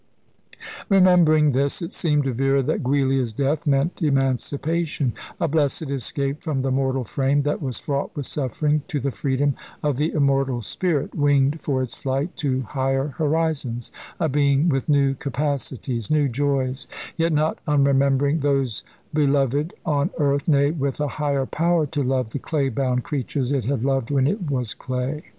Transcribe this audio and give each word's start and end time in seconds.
Remembering 0.89 1.51
this, 1.51 1.79
it 1.79 1.93
seemed 1.93 2.23
to 2.23 2.33
Vera 2.33 2.63
that 2.63 2.83
Giulia's 2.83 3.33
death 3.33 3.67
meant 3.67 4.01
emancipation 4.01 5.13
a 5.39 5.47
blessed 5.47 5.91
escape 5.91 6.41
from 6.41 6.63
the 6.63 6.71
mortal 6.71 7.03
frame 7.03 7.43
that 7.43 7.61
was 7.61 7.77
fraught 7.77 8.09
with 8.15 8.25
suffering, 8.25 8.81
to 8.87 8.99
the 8.99 9.11
freedom 9.11 9.53
of 9.83 9.97
the 9.97 10.11
immortal 10.13 10.63
spirit, 10.63 11.13
winged 11.13 11.61
for 11.61 11.83
its 11.83 11.93
flight 11.93 12.35
to 12.37 12.61
higher 12.61 13.09
horizons, 13.19 13.91
a 14.19 14.27
being 14.27 14.69
with 14.69 14.89
new 14.89 15.13
capacities, 15.13 16.09
new 16.09 16.27
joys 16.27 16.87
yet 17.15 17.31
not 17.31 17.59
unremembering 17.67 18.39
those 18.39 18.83
beloved 19.13 19.71
on 19.85 20.09
earth, 20.17 20.47
nay, 20.47 20.71
with 20.71 20.99
a 20.99 21.07
higher 21.09 21.45
power 21.45 21.85
to 21.85 22.01
love 22.01 22.31
the 22.31 22.39
clay 22.39 22.69
bound 22.69 23.03
creatures 23.03 23.51
it 23.51 23.65
had 23.65 23.85
loved 23.85 24.09
when 24.09 24.25
it 24.25 24.49
was 24.49 24.73
clay. 24.73 25.21